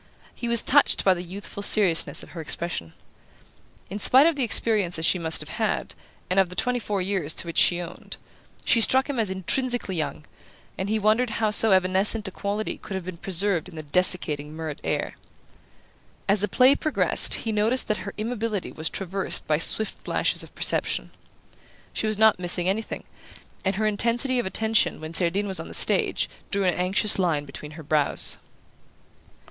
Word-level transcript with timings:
He 0.33 0.47
was 0.47 0.63
touched 0.63 1.05
by 1.05 1.13
the 1.13 1.21
youthful 1.21 1.61
seriousness 1.61 2.23
of 2.23 2.29
her 2.29 2.41
expression. 2.41 2.93
In 3.91 3.99
spite 3.99 4.25
of 4.25 4.35
the 4.35 4.41
experiences 4.43 5.05
she 5.05 5.19
must 5.19 5.41
have 5.41 5.57
had, 5.61 5.93
and 6.27 6.39
of 6.39 6.49
the 6.49 6.55
twenty 6.55 6.79
four 6.79 7.03
years 7.03 7.35
to 7.35 7.45
which 7.45 7.59
she 7.59 7.79
owned, 7.79 8.17
she 8.65 8.81
struck 8.81 9.07
him 9.07 9.19
as 9.19 9.29
intrinsically 9.29 9.95
young; 9.95 10.25
and 10.75 10.89
he 10.89 10.97
wondered 10.97 11.29
how 11.29 11.51
so 11.51 11.71
evanescent 11.71 12.27
a 12.27 12.31
quality 12.31 12.79
could 12.79 12.95
have 12.95 13.05
been 13.05 13.17
preserved 13.19 13.69
in 13.69 13.75
the 13.75 13.83
desiccating 13.83 14.55
Murrett 14.55 14.79
air. 14.83 15.17
As 16.27 16.39
the 16.41 16.47
play 16.47 16.73
progressed 16.75 17.35
he 17.35 17.51
noticed 17.51 17.87
that 17.87 17.97
her 17.97 18.15
immobility 18.17 18.71
was 18.71 18.89
traversed 18.89 19.45
by 19.45 19.59
swift 19.59 20.03
flashes 20.03 20.41
of 20.41 20.55
perception. 20.55 21.11
She 21.93 22.07
was 22.07 22.17
not 22.17 22.39
missing 22.39 22.67
anything, 22.67 23.03
and 23.63 23.75
her 23.75 23.85
intensity 23.85 24.39
of 24.39 24.47
attention 24.47 24.99
when 24.99 25.13
Cerdine 25.13 25.45
was 25.45 25.59
on 25.59 25.67
the 25.67 25.75
stage 25.75 26.27
drew 26.49 26.63
an 26.63 26.73
anxious 26.73 27.19
line 27.19 27.45
between 27.45 27.73
her 27.73 27.83
brows. 27.83 28.39